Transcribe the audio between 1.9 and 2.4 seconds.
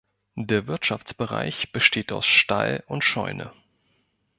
aus